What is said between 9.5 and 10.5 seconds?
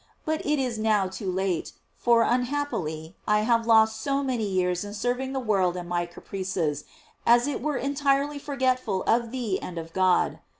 and of God.